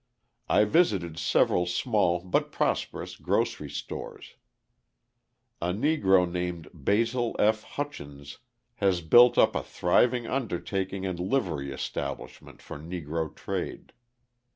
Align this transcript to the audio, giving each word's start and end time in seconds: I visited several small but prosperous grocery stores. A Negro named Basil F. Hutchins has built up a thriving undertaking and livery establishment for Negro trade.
I 0.49 0.63
visited 0.65 1.19
several 1.19 1.67
small 1.67 2.21
but 2.21 2.51
prosperous 2.51 3.15
grocery 3.15 3.69
stores. 3.69 4.33
A 5.61 5.73
Negro 5.73 6.27
named 6.27 6.69
Basil 6.73 7.35
F. 7.37 7.61
Hutchins 7.61 8.39
has 8.77 9.01
built 9.01 9.37
up 9.37 9.55
a 9.55 9.61
thriving 9.61 10.25
undertaking 10.25 11.05
and 11.05 11.19
livery 11.19 11.71
establishment 11.71 12.63
for 12.63 12.79
Negro 12.79 13.35
trade. 13.35 13.93